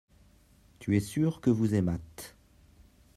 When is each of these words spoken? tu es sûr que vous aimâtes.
tu 0.79 0.95
es 0.97 0.99
sûr 0.99 1.41
que 1.41 1.51
vous 1.51 1.75
aimâtes. 1.75 2.35